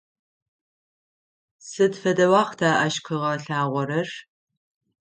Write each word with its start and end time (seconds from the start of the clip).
Сыд 1.67 1.93
фэдэ 2.01 2.25
уахъта 2.31 2.69
ащ 2.85 2.95
къыгъэлъагъорэр? 3.05 4.09